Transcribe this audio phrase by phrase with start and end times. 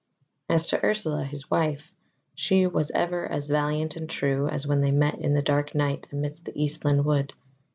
[0.49, 1.93] As to Ursula his wife,
[2.33, 6.07] she was ever as valiant and true as when they met in the dark night
[6.11, 7.35] amidst of the Eastland wood.